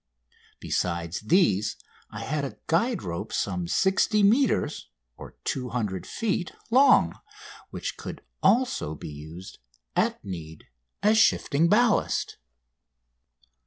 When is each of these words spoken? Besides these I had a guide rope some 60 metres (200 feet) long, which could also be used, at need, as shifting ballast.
Besides 0.59 1.19
these 1.19 1.75
I 2.09 2.21
had 2.21 2.43
a 2.43 2.57
guide 2.65 3.03
rope 3.03 3.31
some 3.31 3.67
60 3.67 4.23
metres 4.23 4.89
(200 5.43 6.07
feet) 6.07 6.53
long, 6.71 7.19
which 7.69 7.97
could 7.97 8.23
also 8.41 8.95
be 8.95 9.09
used, 9.09 9.59
at 9.95 10.25
need, 10.25 10.65
as 11.03 11.19
shifting 11.19 11.69
ballast. 11.69 12.37